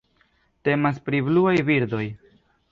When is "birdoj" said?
1.71-2.03